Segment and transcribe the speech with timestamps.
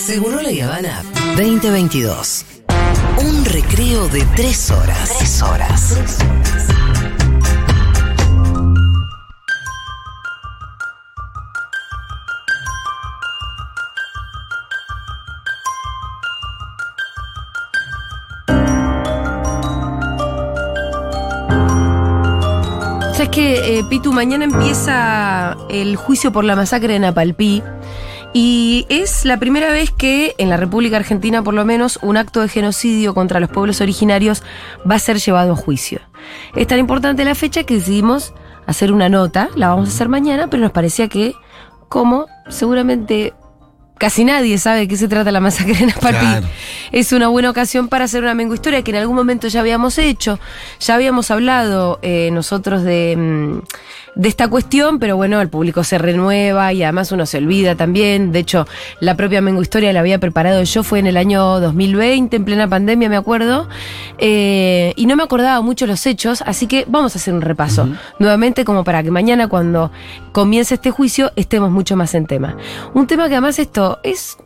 [0.00, 1.02] Seguro la Habana
[1.36, 2.46] 2022.
[3.18, 5.18] Un recreo de tres horas.
[5.18, 5.98] Tres horas.
[23.12, 27.62] ¿Sabes que eh, Pitu, mañana empieza el juicio por la masacre de Napalpí.
[28.32, 32.40] Y es la primera vez que en la República Argentina, por lo menos, un acto
[32.40, 34.42] de genocidio contra los pueblos originarios
[34.88, 36.00] va a ser llevado a juicio.
[36.54, 38.32] Es tan importante la fecha que decidimos
[38.66, 41.34] hacer una nota, la vamos a hacer mañana, pero nos parecía que,
[41.88, 43.34] como seguramente
[43.98, 46.46] casi nadie sabe de qué se trata la masacre de Napalpí, Claro.
[46.90, 49.98] es una buena ocasión para hacer una mengo historia que en algún momento ya habíamos
[49.98, 50.38] hecho,
[50.78, 53.58] ya habíamos hablado eh, nosotros de, mm,
[54.14, 58.32] de esta cuestión, pero bueno, el público se renueva y además uno se olvida también.
[58.32, 58.66] De hecho,
[59.00, 62.68] la propia mengo historia la había preparado yo, fue en el año 2020, en plena
[62.68, 63.68] pandemia, me acuerdo,
[64.18, 67.88] eh, y no me acordaba mucho los hechos, así que vamos a hacer un repaso
[68.18, 69.90] nuevamente como para que mañana cuando
[70.32, 72.56] comience este juicio estemos mucho más en tema.
[72.94, 74.36] Un tema que además esto es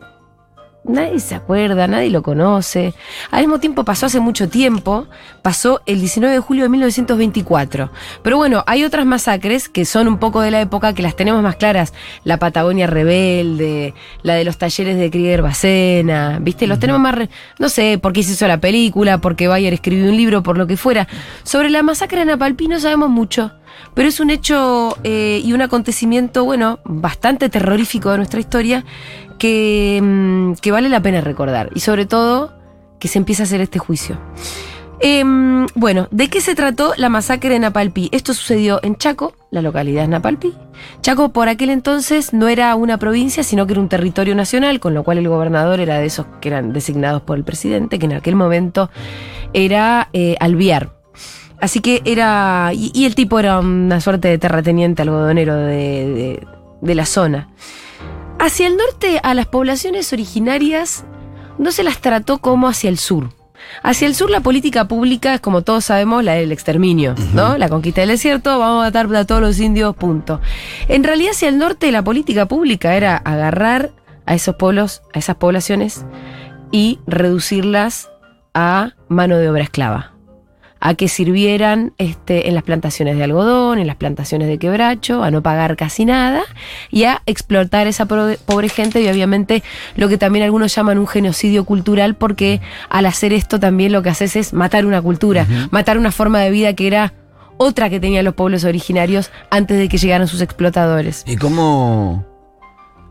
[0.86, 2.92] Nadie se acuerda, nadie lo conoce.
[3.30, 5.06] Al mismo tiempo pasó hace mucho tiempo,
[5.40, 7.90] pasó el 19 de julio de 1924.
[8.22, 11.42] Pero bueno, hay otras masacres que son un poco de la época que las tenemos
[11.42, 11.94] más claras.
[12.24, 16.66] La Patagonia Rebelde, la de los talleres de Krieger Bacena, ¿viste?
[16.66, 20.10] Los tenemos más, re- no sé, por qué se hizo la película, porque Bayer escribió
[20.10, 21.08] un libro, por lo que fuera.
[21.44, 23.52] Sobre la masacre de Napalpí no sabemos mucho.
[23.94, 28.84] Pero es un hecho eh, y un acontecimiento, bueno, bastante terrorífico de nuestra historia
[29.38, 31.70] que, mm, que vale la pena recordar.
[31.74, 32.52] Y sobre todo,
[32.98, 34.18] que se empieza a hacer este juicio.
[35.00, 38.08] Em, bueno, ¿de qué se trató la masacre de Napalpí?
[38.12, 40.54] Esto sucedió en Chaco, la localidad es Napalpí.
[41.02, 44.94] Chaco por aquel entonces no era una provincia, sino que era un territorio nacional, con
[44.94, 48.12] lo cual el gobernador era de esos que eran designados por el presidente, que en
[48.14, 48.88] aquel momento
[49.52, 50.94] era eh, Alviar.
[51.60, 52.70] Así que era.
[52.72, 56.46] Y, el tipo era una suerte de terrateniente algodonero de-
[56.80, 57.48] de la zona.
[58.44, 61.06] Hacia el norte, a las poblaciones originarias
[61.56, 63.30] no se las trató como hacia el sur.
[63.82, 67.56] Hacia el sur, la política pública es, como todos sabemos, la del exterminio, ¿no?
[67.56, 70.42] La conquista del desierto, vamos a matar a todos los indios, punto.
[70.88, 73.92] En realidad, hacia el norte, la política pública era agarrar
[74.26, 76.04] a esos pueblos, a esas poblaciones,
[76.70, 78.10] y reducirlas
[78.52, 80.13] a mano de obra esclava
[80.86, 85.30] a que sirvieran este, en las plantaciones de algodón, en las plantaciones de quebracho, a
[85.30, 86.42] no pagar casi nada
[86.90, 89.62] y a explotar esa pro- pobre gente y obviamente
[89.96, 94.10] lo que también algunos llaman un genocidio cultural porque al hacer esto también lo que
[94.10, 97.14] haces es matar una cultura, matar una forma de vida que era
[97.56, 101.24] otra que tenían los pueblos originarios antes de que llegaran sus explotadores.
[101.26, 102.26] ¿Y cómo,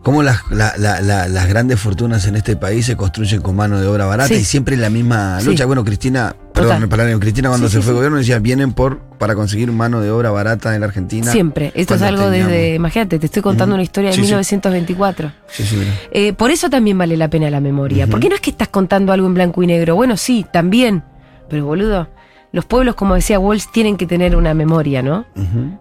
[0.03, 3.79] cómo las, la- la- la- las grandes fortunas en este país se construyen con mano
[3.79, 4.41] de obra barata Sí.
[4.41, 5.47] y siempre la misma Sí.
[5.47, 5.65] lucha?
[5.65, 6.35] Bueno, Cristina.
[6.53, 7.95] Perdón, perdón, Cristina cuando Sí, se sí, fue sí.
[7.95, 11.31] gobierno decía, vienen por para conseguir mano de obra barata en la Argentina.
[11.31, 11.71] Siempre.
[11.75, 14.27] Esto es algo teníamos- desde, imagínate, te estoy contando una historia de Sí, sí.
[14.27, 15.31] 1924.
[15.47, 15.91] Sí, sí, mira.
[16.11, 18.07] Eh, por eso también vale la pena la memoria.
[18.07, 19.95] Porque no es que estás contando algo en blanco y negro.
[19.95, 21.03] Bueno, sí, también.
[21.49, 22.09] Pero boludo,
[22.51, 25.25] los pueblos, como decía Walsh, tienen que tener una memoria, ¿no?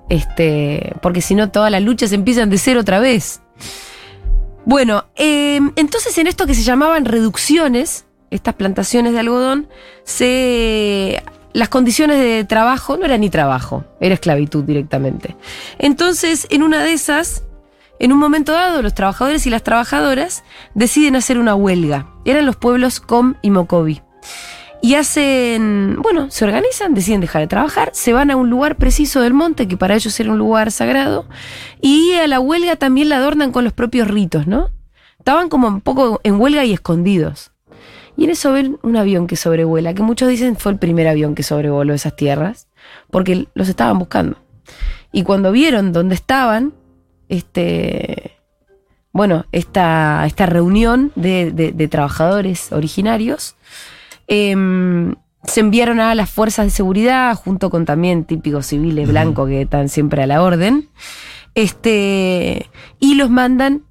[0.08, 3.40] Este, porque si no, todas las luchas empiezan de cero otra vez.
[4.64, 9.68] Bueno, eh, entonces en esto que se llamaban reducciones, estas plantaciones de algodón,
[10.04, 11.22] se.
[11.54, 15.36] Las condiciones de trabajo no era ni trabajo, era esclavitud directamente.
[15.78, 17.44] Entonces, en una de esas,
[17.98, 20.44] en un momento dado, los trabajadores y las trabajadoras
[20.74, 22.08] deciden hacer una huelga.
[22.24, 24.00] Eran los pueblos Com y Mocovi.
[24.80, 29.20] Y hacen, bueno, se organizan, deciden dejar de trabajar, se van a un lugar preciso
[29.20, 31.28] del monte, que para ellos era un lugar sagrado,
[31.80, 34.70] y a la huelga también la adornan con los propios ritos, ¿no?
[35.18, 37.51] Estaban como un poco en huelga y escondidos.
[38.16, 41.34] Y en eso ven un avión que sobrevuela, que muchos dicen fue el primer avión
[41.34, 42.68] que sobrevoló esas tierras,
[43.10, 44.36] porque los estaban buscando.
[45.12, 46.72] Y cuando vieron dónde estaban,
[47.28, 48.32] este,
[49.12, 53.56] bueno, esta, esta reunión de, de- de trabajadores originarios,
[54.26, 55.14] em,
[55.44, 59.88] se enviaron a las fuerzas de seguridad, junto con también típicos civiles blancos que están
[59.88, 60.88] siempre a la orden,
[61.54, 62.70] este,
[63.00, 63.82] y los mandan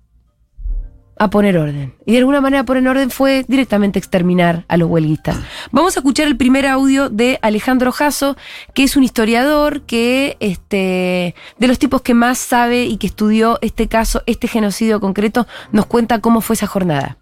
[1.22, 1.94] a poner orden.
[2.04, 5.38] Y de alguna manera poner orden fue directamente exterminar a los huelguistas.
[5.72, 8.36] Vamos a escuchar el primer audio de Alejandro Jasso,
[8.74, 13.60] que es un historiador que, este, de los tipos que más sabe y que estudió
[13.62, 17.20] este caso, este genocidio concreto, nos cuenta cómo fue esa jornada.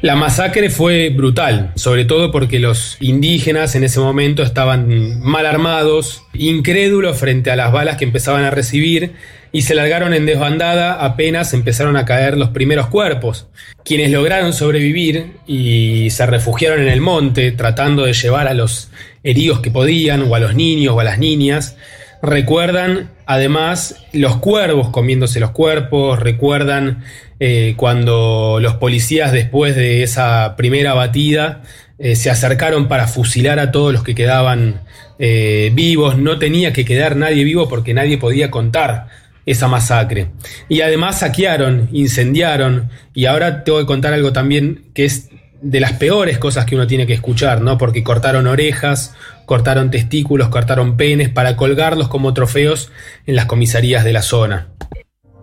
[0.00, 6.24] La masacre fue brutal, sobre todo porque los indígenas en ese momento estaban mal armados,
[6.32, 9.12] incrédulos frente a las balas que empezaban a recibir
[9.52, 13.46] y se largaron en desbandada apenas empezaron a caer los primeros cuerpos.
[13.84, 18.90] Quienes lograron sobrevivir y se refugiaron en el monte tratando de llevar a los
[19.22, 21.76] heridos que podían o a los niños o a las niñas,
[22.22, 27.04] recuerdan además los cuervos comiéndose los cuerpos, recuerdan
[27.38, 31.62] eh, cuando los policías después de esa primera batida
[31.98, 34.80] eh, se acercaron para fusilar a todos los que quedaban
[35.18, 39.08] eh, vivos, no tenía que quedar nadie vivo porque nadie podía contar
[39.46, 40.28] esa masacre.
[40.68, 45.28] Y además saquearon, incendiaron, y ahora tengo que contar algo también que es
[45.60, 47.78] de las peores cosas que uno tiene que escuchar, ¿no?
[47.78, 49.14] Porque cortaron orejas,
[49.46, 52.90] cortaron testículos, cortaron penes para colgarlos como trofeos
[53.26, 54.68] en las comisarías de la zona.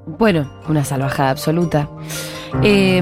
[0.06, 1.90] Bueno, una salvajada absoluta.
[2.64, 3.02] Eh,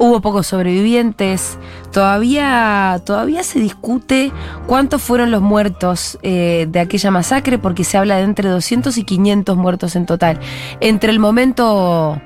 [0.00, 1.58] hubo pocos sobrevivientes.
[1.92, 4.32] Todavía, todavía se discute
[4.66, 9.04] cuántos fueron los muertos eh, de aquella masacre, porque se habla de entre 200 y
[9.04, 10.40] 500 muertos en total.
[10.80, 12.20] Entre el momento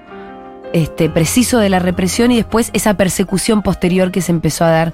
[0.74, 4.92] este, preciso de la represión y después esa persecución posterior que se empezó a dar,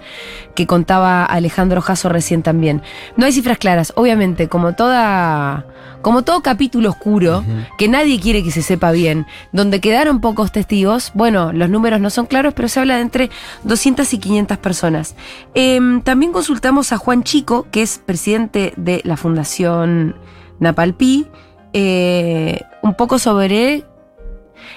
[0.55, 2.83] que contaba Alejandro Jasso recién también.
[3.17, 5.67] No hay cifras claras, obviamente, como toda.
[6.03, 7.45] Como todo capítulo oscuro,
[7.77, 12.09] que nadie quiere que se sepa bien, donde quedaron pocos testigos, bueno, los números no
[12.09, 13.31] son claros, pero se habla de entre
[13.65, 15.15] 200 y 500 personas.
[15.53, 20.17] Em, también consultamos a Juan Chico, que es presidente de la Fundación
[20.59, 21.27] Napalpí,
[21.75, 23.85] eh, un poco sobre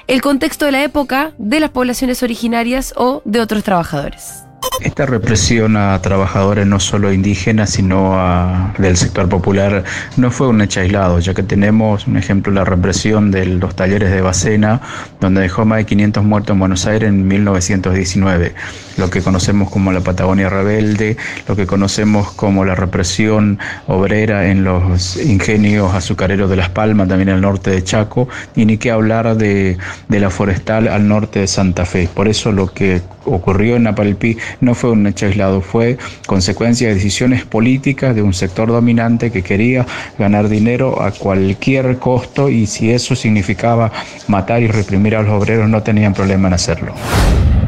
[0.07, 4.43] el contexto de la época de las poblaciones originarias o de otros trabajadores.
[4.81, 9.83] Esta represión a trabajadores no solo indígenas, sino a, del sector popular,
[10.17, 14.11] no fue un hecho aislado, ya que tenemos un ejemplo, la represión de los talleres
[14.11, 14.81] de Bacena,
[15.19, 18.55] donde dejó más de 500 muertos en Buenos Aires en 1919,
[18.97, 21.17] lo que conocemos como la Patagonia Rebelde,
[21.47, 27.29] lo que conocemos como la represión obrera en los ingenios azucareros de Las Palmas, también
[27.29, 29.77] el norte de Chaco, y ni qué hablar de,
[30.09, 32.09] de la forestal al norte de Santa Fe.
[32.13, 35.97] Por eso lo que ocurrió en Napalpí no fue un hecho aislado, fue
[36.27, 39.85] consecuencia de decisiones políticas de un sector dominante que quería
[40.17, 43.91] ganar dinero a cualquier costo y si eso significaba
[44.27, 46.93] matar y reprimir a los obreros no tenían problema en hacerlo.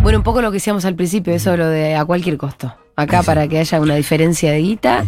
[0.02, 2.74] Bueno, un poco lo que decíamos al principio, eso lo de a cualquier costo.
[2.96, 5.04] Acá para que haya una diferencia de guita.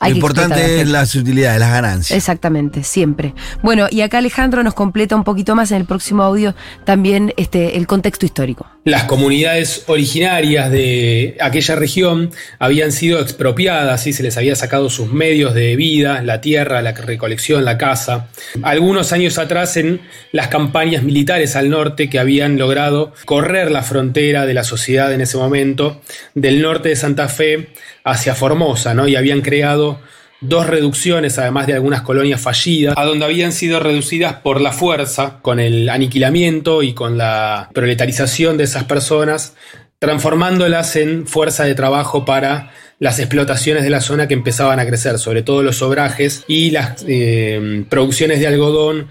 [0.00, 2.16] Lo importante es las utilidades, las ganancias.
[2.16, 3.34] Exactamente, siempre.
[3.62, 6.54] Bueno, y acá Alejandro nos completa un poquito más en el próximo audio
[6.84, 8.66] también este, el contexto histórico.
[8.84, 15.10] Las comunidades originarias de aquella región habían sido expropiadas y se les había sacado sus
[15.12, 18.28] medios de vida, la tierra, la recolección, la caza.
[18.62, 24.46] Algunos años atrás en las campañas militares al norte que habían logrado correr la frontera
[24.46, 26.00] de la sociedad en ese momento,
[26.34, 27.70] del norte de Santa Fe
[28.06, 29.08] hacia Formosa, ¿no?
[29.08, 29.98] Y habían creado
[30.40, 35.40] dos reducciones, además de algunas colonias fallidas, a donde habían sido reducidas por la fuerza,
[35.42, 39.54] con el aniquilamiento y con la proletarización de esas personas,
[39.98, 42.70] transformándolas en fuerza de trabajo para
[43.00, 47.04] las explotaciones de la zona que empezaban a crecer, sobre todo los obrajes y las
[47.08, 49.08] eh, producciones de algodón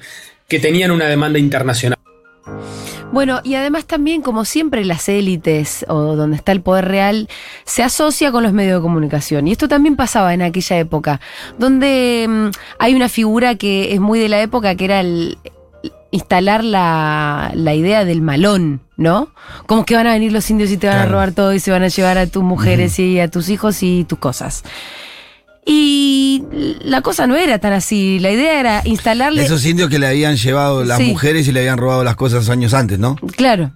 [0.47, 1.99] que tenían una demanda internacional.
[3.11, 7.29] Bueno, y además también, como siempre, las élites o donde está el poder real
[7.63, 9.47] se asocia con los medios de comunicación.
[9.47, 11.21] Y esto también pasaba en aquella época,
[11.57, 12.47] donde mm,
[12.79, 15.37] hay una figura que es muy de la época, que era el
[16.11, 19.29] instalar la, idea del malón, ¿no?
[19.65, 21.71] Como que van a venir los indios y te van a robar todo y se
[21.71, 24.63] van a llevar a tus mujeres y a tus hijos y tus cosas.
[25.65, 26.43] Y
[26.81, 28.19] la cosa no era tan así.
[28.19, 29.43] La idea era instalarle.
[29.43, 32.75] Esos indios que le habían llevado las mujeres y le habían robado las cosas años
[32.75, 33.15] antes, ¿no?
[33.35, 33.71] Claro.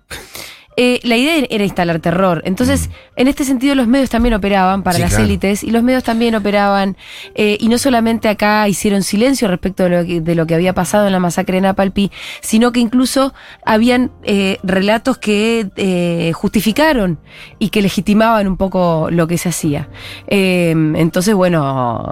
[0.81, 2.41] Eh, la idea era instalar terror.
[2.45, 2.91] Entonces, mm.
[3.17, 6.95] en este sentido, los medios también operaban para las élites y los medios también operaban.
[7.35, 10.73] Eh, y no solamente acá hicieron silencio respecto de lo, que, de lo, que, había
[10.73, 13.33] pasado en la masacre de Napalpí, sino que incluso
[13.65, 17.19] habían eh, relatos que justificaron
[17.59, 19.89] y que legitimaban un poco lo que se hacía.
[20.27, 22.09] entonces, bueno,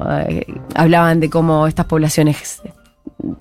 [0.75, 2.61] hablaban de cómo estas poblaciones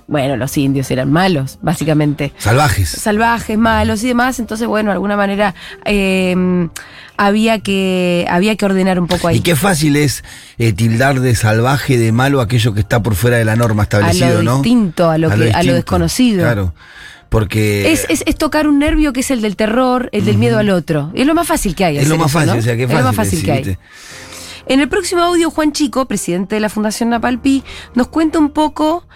[0.06, 2.32] bueno, los indios eran malos, básicamente.
[2.38, 2.88] Salvajes.
[2.88, 4.38] Salvajes, malos y demás.
[4.38, 6.68] Entonces, bueno, de alguna manera em,
[7.16, 9.38] había, que, había que ordenar un poco ahí.
[9.38, 10.24] Y qué fácil es
[10.58, 14.38] eh, tildar de salvaje, de malo, aquello que está por fuera de la norma establecida,
[14.38, 16.42] a lo Distinto, a lo, que, a lo desconocido.
[16.42, 16.74] Claro.
[17.28, 17.92] Porque.
[17.92, 21.10] Es, es, tocar un nervio que es el del terror, el del miedo al otro.
[21.14, 21.98] Es lo más fácil que hay.
[21.98, 23.78] Es lo más fácil, o sea, Es lo más fácil que hay.
[24.68, 27.62] En el próximo audio, Juan Chico, presidente de la Fundación Napalpí,
[27.94, 29.06] nos cuenta un poco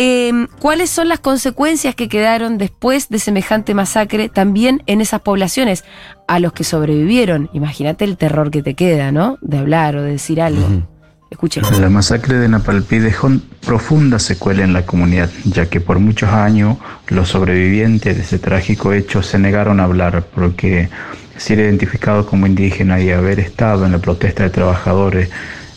[0.00, 5.82] Em, ¿Cuáles son las consecuencias que quedaron después de semejante masacre también en esas poblaciones?
[6.28, 7.50] A los que sobrevivieron.
[7.52, 9.38] Imagínate el terror que te queda, ¿no?
[9.40, 10.84] De hablar o de decir algo.
[11.32, 11.64] Escuchen.
[11.80, 13.28] La masacre de Napalpí dejó
[13.66, 16.78] profunda secuela en la comunidad, ya que por muchos años
[17.08, 20.90] los sobrevivientes de ese trágico hecho se negaron a hablar porque
[21.36, 25.28] ser identificado como indígena y haber estado en la protesta de trabajadores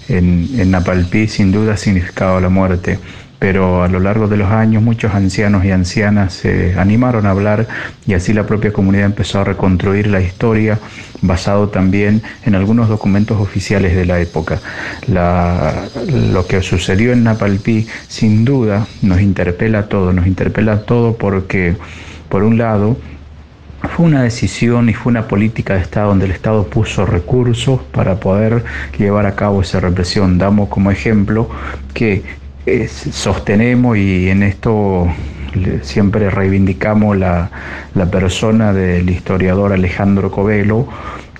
[0.09, 2.99] en, en Napalpí sin duda significaba la muerte
[3.41, 7.67] pero a lo largo de los años muchos ancianos y ancianas se animaron a hablar
[8.05, 10.77] y así la propia comunidad empezó a reconstruir la historia
[11.23, 14.59] basado también en algunos documentos oficiales de la época.
[15.07, 21.15] lo que sucedió en Napalpí sin duda nos interpela a todos, nos interpela a todos
[21.15, 21.75] porque
[22.29, 22.95] por un lado
[23.95, 28.19] fue una decisión y fue una política de Estado donde el Estado puso recursos para
[28.19, 28.63] poder
[28.99, 30.37] llevar a cabo esa represión.
[30.37, 31.49] Damos como ejemplo
[31.95, 32.23] que
[32.87, 35.07] sostenemos y en esto
[35.81, 37.49] siempre reivindicamos la,
[37.95, 40.87] la, persona del historiador Alejandro Covelo,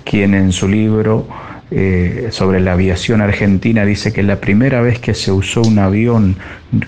[0.04, 1.26] quien en su libro
[1.70, 6.36] eh, sobre la aviación argentina dice que la primera vez que se usó un avión,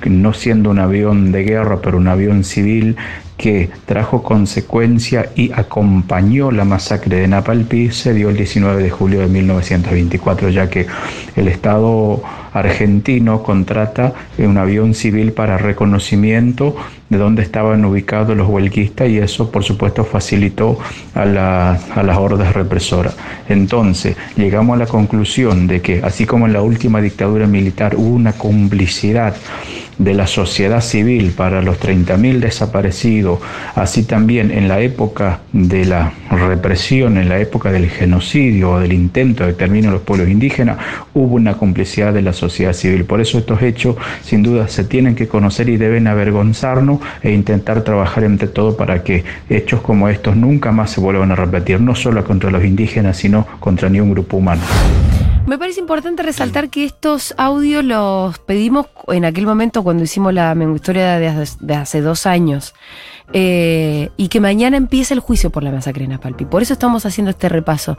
[0.06, 2.96] no siendo un avión de guerra, pero un avión civil,
[3.36, 9.20] que trajo consecuencia y acompañó la masacre de Napalpí se dio el 19 de julio
[9.20, 10.86] de 1924, ya que
[11.34, 12.22] el Estado
[12.52, 16.76] argentino contrata un avión civil para reconocimiento
[17.08, 20.78] de dónde estaban ubicados los huelguistas y eso por supuesto facilitó
[21.14, 23.16] a, a las hordas represoras.
[23.48, 28.14] Entonces llegamos a la conclusión de que así como en la última dictadura militar hubo
[28.14, 29.34] una complicidad
[29.98, 33.38] de la sociedad civil para los 30.000 desaparecidos,
[33.74, 38.92] así también en la época de la represión, en la época del genocidio o del
[38.92, 40.78] intento de exterminio de los pueblos indígenas,
[41.14, 43.04] hubo una complicidad de la sociedad civil.
[43.04, 47.82] Por eso estos hechos sin duda se tienen que conocer y deben avergonzarnos e intentar
[47.82, 51.94] trabajar entre todos para que hechos como estos nunca más se vuelvan a repetir, no
[51.94, 54.62] solo contra los indígenas, sino contra ningún grupo humano.
[55.46, 60.56] Me parece importante resaltar que estos audios los pedimos en aquel momento cuando hicimos la
[60.74, 62.74] historia de, hace dos años.
[63.33, 66.45] Eh, y que mañana empieza el juicio por la masacre en Apalpi.
[66.45, 67.99] Por eso estamos haciendo este repaso.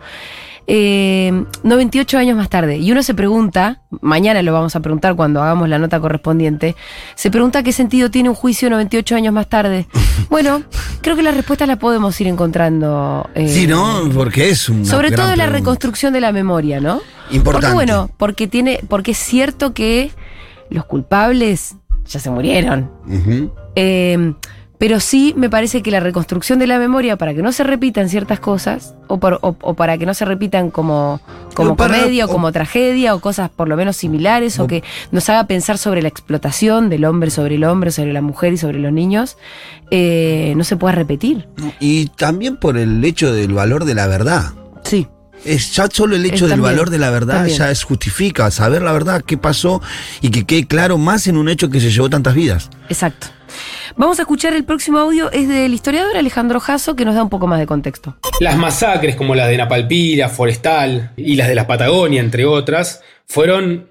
[0.67, 2.77] 98 eh, años más tarde.
[2.77, 6.75] Y uno se pregunta, mañana lo vamos a preguntar cuando hagamos la nota correspondiente,
[7.13, 9.87] se pregunta qué sentido tiene un juicio 98 años más tarde.
[10.27, 10.63] Bueno,
[11.01, 13.29] creo que la respuesta la podemos ir encontrando.
[13.35, 14.09] Eh, sí, ¿no?
[14.13, 14.85] Porque es un.
[14.85, 16.99] Sobre todo la reconstrucción de la memoria, ¿no?
[17.29, 17.67] Importante.
[17.67, 20.11] Porque bueno, porque tiene, porque es cierto que
[20.69, 21.75] los culpables
[22.07, 22.89] ya se murieron.
[23.75, 24.33] eh,
[24.77, 28.09] pero sí me parece que la reconstrucción de la memoria para que no se repitan
[28.09, 29.19] ciertas cosas, o,
[29.75, 31.21] para que no se repitan como,
[31.53, 35.47] como comedia o, como tragedia, o cosas por lo menos similares, o, que nos haga
[35.47, 38.91] pensar sobre la explotación del hombre sobre el hombre, sobre la mujer y sobre los
[38.91, 39.37] niños,
[39.91, 41.47] eh, no se pueda repetir.
[41.79, 44.53] Y también por el hecho del valor de la verdad.
[45.45, 48.91] Es ya solo el hecho del valor de la verdad ya es justifica saber la
[48.91, 49.81] verdad, qué pasó
[50.21, 52.69] y que quede claro más en un hecho que se llevó tantas vidas.
[52.89, 53.27] Exacto.
[53.95, 57.29] Vamos a escuchar el próximo audio, es del historiador Alejandro Jasso, que nos da un
[57.29, 58.17] poco más de contexto.
[58.39, 63.01] Las masacres, como las de Napalpí, la Forestal y las de la Patagonia, entre otras,
[63.25, 63.87] fueron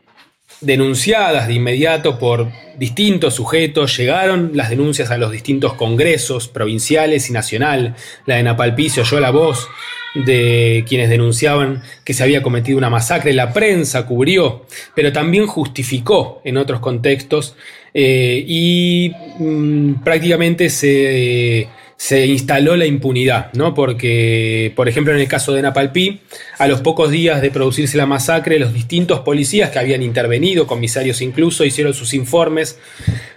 [0.60, 7.32] denunciadas de inmediato por distintos sujetos, llegaron las denuncias a los distintos congresos provinciales y
[7.32, 7.94] nacional.
[8.26, 9.68] La de Napalpí se oyó la voz
[10.14, 13.32] de quienes denunciaban que se había cometido una masacre.
[13.32, 17.56] La prensa cubrió, pero también justificó en otros contextos
[17.92, 23.74] eh, y mm, prácticamente se, se, instaló la impunidad, ¿no?
[23.74, 26.20] Porque, por ejemplo, en el caso de Napalpí,
[26.58, 31.20] a los pocos días de producirse la masacre, los distintos policías que habían intervenido, comisarios
[31.20, 32.78] incluso, hicieron sus informes,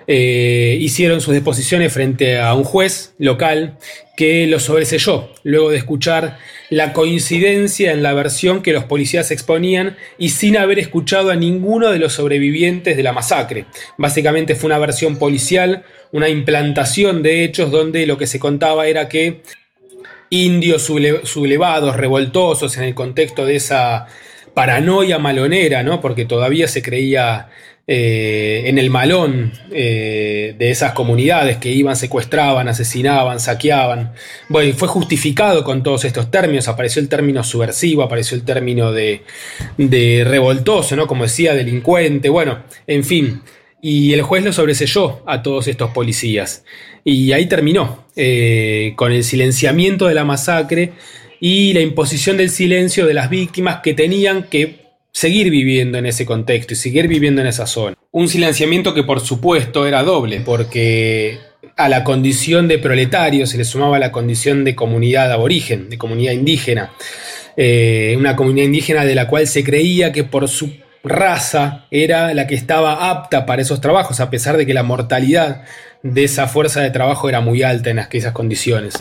[0.09, 3.77] eh, hicieron sus deposiciones frente a un juez local
[4.15, 9.97] que lo sobreselló, luego de escuchar la coincidencia en la versión que los policías exponían
[10.17, 13.65] y sin haber escuchado a ninguno de los sobrevivientes de la masacre.
[13.97, 15.83] Básicamente fue una versión policial,
[16.13, 19.41] una implantación de hechos donde lo que se contaba era que
[20.29, 24.07] indios sublevados, revoltosos en el contexto de esa
[24.53, 26.01] paranoia malonera, ¿no?
[26.01, 27.49] porque todavía se creía
[27.89, 34.11] eh, en el malón eh, de esas comunidades que iban, secuestraban, asesinaban, saqueaban.
[34.49, 39.23] Bueno, fue justificado con todos estos términos, apareció el término subversivo, apareció el término de,
[40.25, 41.07] revoltoso, ¿no?
[41.07, 43.41] Como decía, delincuente, bueno, en fin.
[43.81, 46.65] Y el juez lo sobreselló a todos estos policías.
[47.05, 50.91] Y ahí terminó, eh, con el silenciamiento de la masacre
[51.39, 54.86] y la imposición del silencio de las víctimas que tenían que
[55.17, 57.97] seguir viviendo en ese contexto y seguir viviendo en esa zona.
[58.11, 61.39] Un silenciamiento que por supuesto era doble, porque
[61.75, 66.33] a la condición de proletario se le sumaba la condición de comunidad aborigen, de comunidad
[66.33, 66.91] indígena.
[67.55, 72.45] Eh, una comunidad indígena de la cual se creía que por su raza era la
[72.45, 75.63] que estaba apta para esos trabajos, a pesar de que la mortalidad
[76.03, 78.93] de esa fuerza de trabajo era muy alta en aquellas condiciones.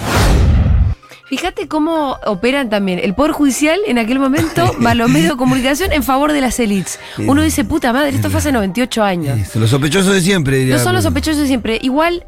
[1.26, 5.92] Fíjate cómo operan también el Poder Judicial en aquel momento, más los medios de comunicación
[5.92, 7.00] en favor de las élites.
[7.18, 9.56] Uno dice, puta madre, esto fue hace 98 años.
[9.56, 10.76] Los sospechosos de siempre, diría.
[10.76, 11.78] No son los sospechosos de siempre.
[11.82, 12.24] Igual,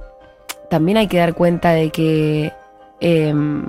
[0.68, 2.52] también hay que dar cuenta de que
[3.00, 3.66] em,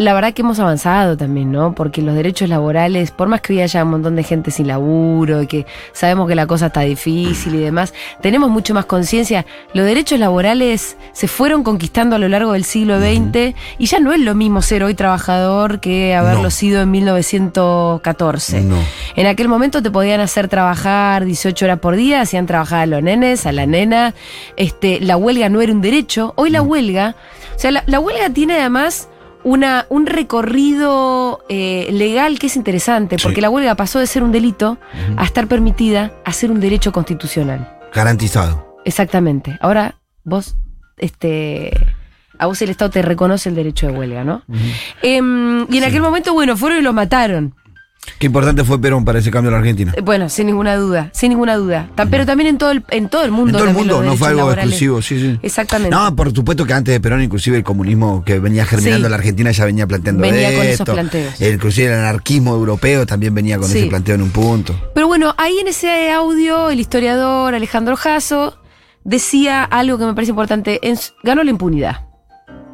[0.00, 1.74] la verdad que hemos avanzado también, ¿no?
[1.74, 5.42] Porque los derechos laborales, por más que hoy haya un montón de gente sin laburo
[5.42, 7.92] y que sabemos que la cosa está difícil y demás,
[8.22, 9.44] tenemos mucho más conciencia.
[9.74, 14.14] Los derechos laborales se fueron conquistando a lo largo del siglo XX y ya no
[14.14, 18.64] es lo mismo ser hoy trabajador que haberlo sido en 1914.
[19.16, 23.02] En aquel momento te podían hacer trabajar 18 horas por día, hacían trabajar a los
[23.02, 24.14] nenes, a la nena.
[24.56, 26.32] Este, la huelga no era un derecho.
[26.36, 27.16] Hoy la huelga,
[27.54, 29.09] o sea, la, la huelga tiene además
[29.44, 34.32] una, un recorrido eh, legal que es interesante, porque la huelga pasó de ser un
[34.32, 34.78] delito
[35.16, 37.78] a estar permitida a ser un derecho constitucional.
[37.92, 38.78] Garantizado.
[38.84, 39.58] Exactamente.
[39.60, 40.56] Ahora vos,
[40.98, 41.72] este,
[42.38, 44.42] a vos el Estado te reconoce el derecho de huelga, ¿no?
[45.02, 47.54] Em, y en aquel momento, bueno, fueron y lo mataron.
[48.20, 49.94] Qué importante fue Perón para ese cambio en la Argentina.
[49.96, 51.88] Eh, bueno, sin ninguna duda, sin ninguna duda.
[52.10, 53.56] Pero también en todo el, en todo el mundo.
[53.56, 55.38] En todo el mundo, no fue algo exclusivo, sí, sí.
[55.42, 55.96] Exactamente.
[55.96, 59.16] No, por supuesto que antes de Perón, inclusive el comunismo que venía germinando en la
[59.16, 61.40] Argentina ya venía planteando venía con esos planteos.
[61.40, 64.78] Inclusive el anarquismo europeo también venía con ese planteo en un punto.
[64.94, 68.58] Pero bueno, ahí en ese audio, el historiador Alejandro Jasso
[69.02, 70.78] decía algo que me parece importante.
[71.22, 72.04] ganó la impunidad.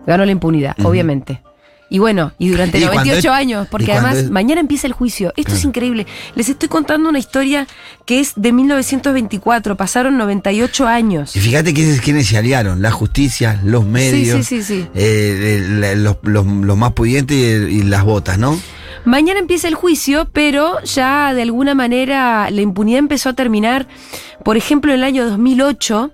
[0.08, 1.40] Ganó la impunidad, obviamente.
[1.88, 5.32] Y bueno, y durante 98 años, porque además mañana empieza el juicio.
[5.36, 6.06] Esto es increíble.
[6.34, 7.68] Les estoy contando una historia
[8.04, 11.36] que es de 1924, pasaron 98 años.
[11.36, 16.92] Y fíjate quiénes, se aliaron, la justicia, los medios, sí, sí, sí, eh, los, más
[16.92, 18.58] pudientes y, y las botas, ¿no?
[19.04, 23.86] Mañana empieza el juicio, pero ya de alguna manera la impunidad empezó a terminar,
[24.44, 26.10] por ejemplo, en el año 2008,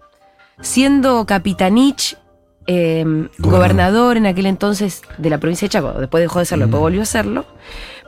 [0.60, 2.18] siendo Capitanich
[2.66, 5.92] eh, gobernador en aquel entonces de la provincia de Chaco.
[5.92, 7.44] Después dejó de serlo, después volvió a serlo.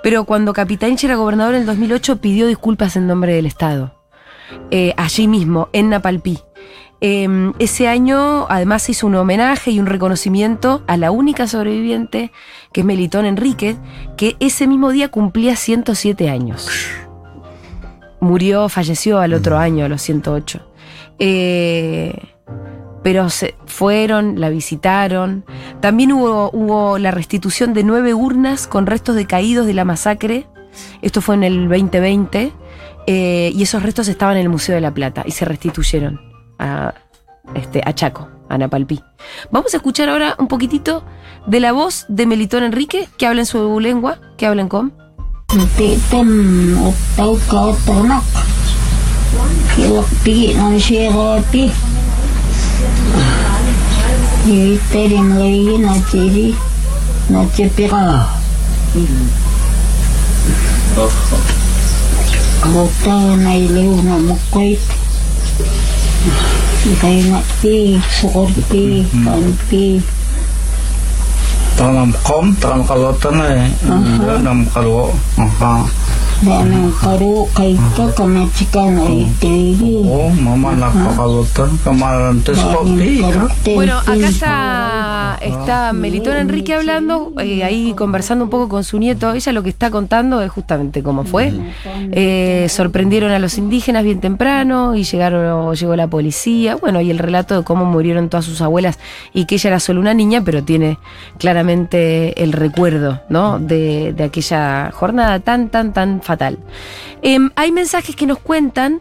[0.02, 3.95] Pero cuando Capitanich era gobernador en el 2008 pidió disculpas en nombre del Estado.
[4.71, 6.38] Eh, allí mismo, en Napalpí.
[7.00, 12.32] Em, ese año además se hizo un homenaje y un reconocimiento a la única sobreviviente,
[12.73, 13.76] que es Melitón Enríquez,
[14.17, 16.69] que ese mismo día cumplía 107 años.
[18.21, 20.67] Murió, falleció al otro año, a los 108.
[21.19, 22.33] Eh,
[23.04, 25.45] pero se fueron, la visitaron.
[25.80, 30.49] También hubo, hubo la restitución de nueve urnas con restos de caídos de la masacre.
[31.02, 32.52] Esto fue en el 2020.
[33.06, 36.19] Eh, y esos restos estaban en el Museo de la Plata y se restituyeron
[36.58, 36.95] a,
[37.54, 39.02] este, a Chaco, a Napalpí.
[39.50, 41.04] Vamos a escuchar ahora un poquitito
[41.47, 44.90] de la voz de Melitón Enrique, que habla en su lengua, que habla en com.
[54.44, 56.54] Iviteri mlei na tiri
[57.30, 58.28] na tepira.
[62.60, 64.80] Kota na ileu na mukwait.
[67.00, 70.00] Kaya na pi, sukor pi, kan pi.
[71.76, 73.73] Tanam kom, tanam kalwatan eh.
[73.80, 75.16] Tanam kalwo.
[75.36, 76.03] Tanam kalwo.
[77.54, 78.99] Kaito kami chikan
[80.02, 80.90] Oh, mama la
[83.75, 89.32] Bueno, acá está, está Melitón Enrique hablando, eh, ahí conversando un poco con su nieto.
[89.32, 91.52] Ella lo que está contando es justamente cómo fue.
[92.13, 96.76] Eh, sorprendieron a los indígenas bien temprano y llegaron, llegó la policía.
[96.76, 98.99] Bueno, y el relato de cómo murieron todas sus abuelas
[99.32, 100.99] y que ella era solo una niña, pero tiene
[101.39, 103.58] claramente el recuerdo, ¿no?
[103.58, 106.58] De, de aquella jornada tan, tan, tan fatal.
[107.23, 109.00] Em, hay mensajes que nos cuentan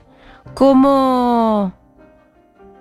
[0.54, 1.74] cómo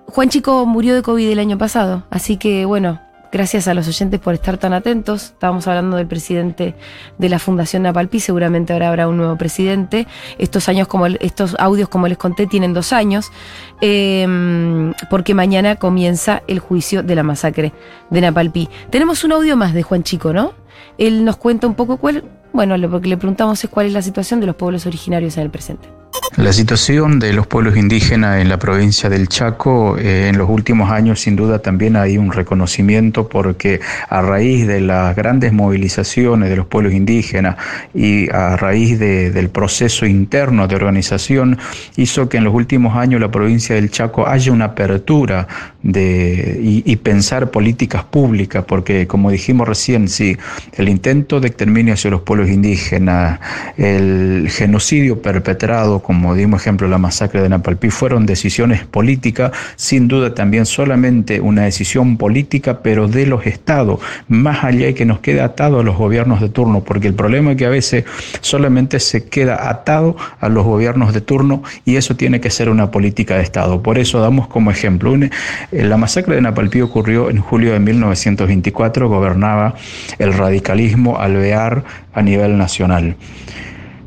[0.08, 3.00] Juan Chico murió de COVID el año pasado, así que bueno,
[3.32, 5.24] gracias a los oyentes por estar tan atentos.
[5.24, 6.74] Estábamos hablando del presidente
[7.18, 10.06] de la Fundación Napalpí, seguramente ahora habrá un nuevo presidente.
[10.38, 13.32] Estos años, como estos audios, como les conté, tienen dos años,
[13.80, 17.72] em, porque mañana comienza el juicio de la masacre
[18.10, 18.68] de Napalpí.
[18.90, 20.52] Tenemos un audio más de Juan Chico, ¿no?
[20.98, 24.02] Él nos cuenta un poco cuál, bueno, lo que le preguntamos es cuál es la
[24.02, 26.01] situación de los pueblos originarios en el presente.
[26.36, 30.90] La situación de los pueblos indígenas en la provincia del Chaco eh, en los últimos
[30.90, 36.56] años sin duda también hay un reconocimiento porque a raíz de las grandes movilizaciones de
[36.56, 37.56] los pueblos indígenas
[37.94, 41.58] y a raíz del proceso interno de organización
[41.96, 45.46] hizo que en los últimos años la provincia del Chaco haya una apertura
[45.82, 50.36] de, y, pensar políticas públicas porque como dijimos recién, si
[50.74, 53.40] el intento de exterminio hacia los pueblos indígenas,
[53.76, 60.34] el genocidio perpetrado como dimos ejemplo la masacre de Napalpí, fueron decisiones políticas, sin duda
[60.34, 65.44] también solamente una decisión política, pero de los estados, más allá y que nos queda
[65.44, 68.04] atado a los gobiernos de turno, porque el problema es que a veces
[68.40, 72.90] solamente se queda atado a los gobiernos de turno y eso tiene que ser una
[72.90, 73.82] política de estado.
[73.82, 75.30] Por eso damos como ejemplo, eh,
[75.70, 79.74] la masacre de Napalpí ocurrió en julio de 1924, gobernaba
[80.18, 81.84] el radicalismo alvear
[82.14, 83.16] a nivel nacional.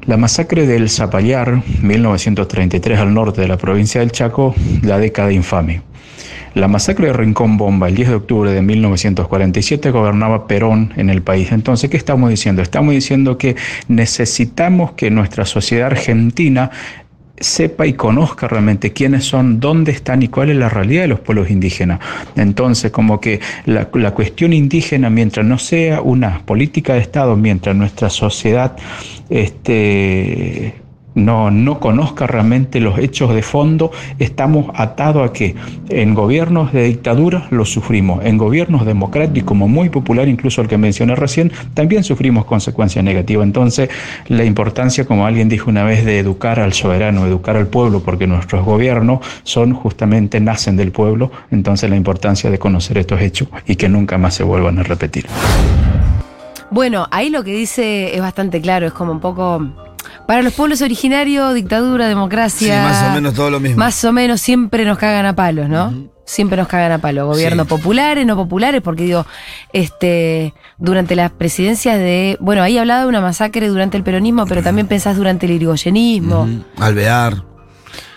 [0.07, 5.81] La masacre del Zapallar, 1933 al norte de la provincia del Chaco, la década infame.
[6.53, 11.23] La masacre de Rincón Bomba el 10 de octubre de 1947 gobernaba Perón en el
[11.23, 11.51] país.
[11.51, 12.61] Entonces, ¿qué estamos diciendo?
[12.61, 13.55] Estamos diciendo que
[13.87, 16.69] necesitamos que nuestra sociedad argentina
[17.39, 21.19] sepa y conozca realmente quiénes son, dónde están y cuál es la realidad de los
[21.19, 21.99] pueblos indígenas.
[22.35, 28.09] Entonces, como que la, cuestión indígena, mientras no sea una política de Estado, mientras nuestra
[28.09, 28.75] sociedad
[29.29, 30.75] este,
[31.15, 35.55] no, no conozca realmente los hechos de fondo, estamos atados a que
[35.89, 40.77] en gobiernos de dictadura lo sufrimos, en gobiernos democráticos, como muy popular, incluso el que
[40.77, 43.45] mencioné recién, también sufrimos consecuencias negativas.
[43.45, 43.89] Entonces,
[44.27, 48.27] la importancia, como alguien dijo una vez, de educar al soberano, educar al pueblo, porque
[48.27, 53.75] nuestros gobiernos son justamente, nacen del pueblo, entonces la importancia de conocer estos hechos y
[53.75, 55.25] que nunca más se vuelvan a repetir.
[56.71, 59.84] Bueno, ahí lo que dice es bastante claro, es como un poco
[60.27, 62.75] para los pueblos originarios, dictadura, democracia.
[62.75, 63.77] Sí, más o menos todo lo mismo.
[63.77, 65.93] Más o menos siempre nos cagan a palos, ¿no?
[66.25, 67.27] Siempre nos cagan a palos.
[67.27, 69.25] Gobiernos populares, no populares, porque digo,
[69.73, 72.37] este, durante las presidencias de.
[72.39, 76.47] Bueno, ahí hablaba de una masacre durante el peronismo, pero también pensás durante el irigoyenismo.
[76.77, 77.43] Alvear.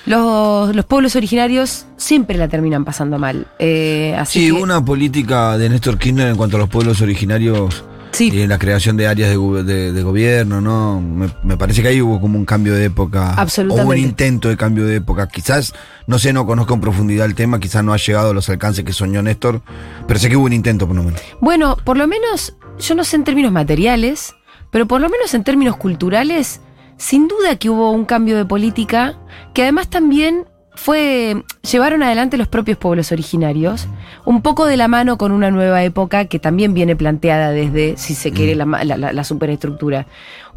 [0.06, 3.46] Los, los, pueblos originarios siempre la terminan pasando mal.
[3.58, 7.84] Eh, así sí, una política de Néstor Kirchner en cuanto a los pueblos originarios
[8.18, 11.00] y en la creación de áreas de, gobierno, ¿no?
[11.00, 13.34] Me, parece que ahí hubo como un cambio de época.
[13.34, 13.88] Absolutamente.
[13.88, 15.28] O un intento de cambio de época.
[15.28, 15.72] Quizás,
[16.06, 18.84] no sé, no conozco en profundidad el tema, quizás no ha llegado a los alcances
[18.84, 19.62] que soñó Néstor,
[20.06, 21.20] pero sé que hubo un intento por lo menos.
[21.40, 24.34] Bueno, por lo menos, yo no sé en términos materiales,
[24.70, 26.60] pero por lo menos en términos culturales,
[26.96, 29.18] sin duda que hubo un cambio de política
[29.54, 30.46] que además también
[30.78, 33.88] fue llevaron adelante los propios pueblos originarios,
[34.24, 38.14] un poco de la mano con una nueva época que también viene planteada desde, si
[38.14, 38.86] se quiere, mm.
[38.86, 40.06] la, la superestructura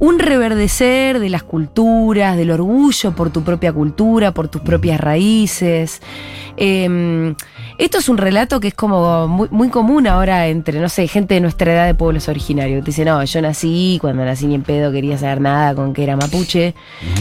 [0.02, 6.02] un reverdecer de las culturas, del orgullo por tu propia cultura, por tus propias raíces.
[6.58, 7.36] Em,
[7.82, 11.42] esto es un relato que es como muy, común ahora entre, no sé, gente de
[11.42, 12.84] nuestra edad de pueblos originarios.
[12.84, 16.04] Te dice, no, yo nací, cuando nací ni en pedo quería saber nada con que
[16.04, 16.76] era mapuche,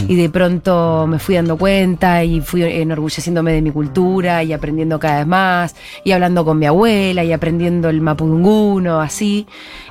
[0.07, 4.99] y de pronto me fui dando cuenta y fui enorgulleciéndome de mi cultura y aprendiendo
[4.99, 9.47] cada vez más, y hablando con mi abuela y aprendiendo el mapudunguno, así.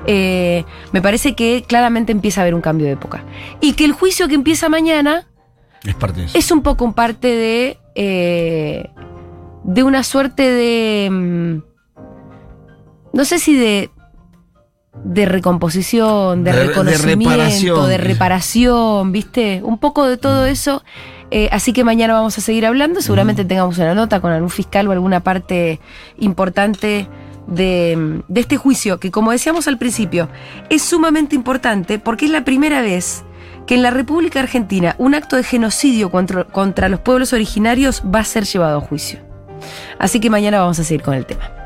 [0.07, 3.25] Eh, me parece que claramente empieza a haber un cambio de época.
[3.61, 5.27] Y que el juicio que empieza mañana
[5.83, 7.79] es, parte es un poco parte de.
[7.97, 8.89] Eh,
[9.65, 11.09] de una suerte de.
[11.11, 11.63] Mm,
[13.13, 13.91] no sé si de.
[15.05, 19.13] De recomposición, de, reconocimiento, de reparación.
[19.13, 19.63] ¿viste?
[19.65, 20.83] Un poco de todo eso.
[21.31, 23.01] Eh, así que mañana vamos a seguir hablando.
[23.01, 25.81] Seguramente tengamos una nota con algún fiscal o alguna parte
[26.19, 27.09] importante
[27.47, 30.29] de, este juicio, que como decíamos al principio,
[30.71, 33.25] es sumamente importante porque es la primera vez
[33.67, 38.21] que en la República Argentina un acto de genocidio contra, contra los pueblos originarios va
[38.21, 39.30] a ser llevado a juicio.
[39.99, 41.60] Así que mañana vamos a seguir con el tema.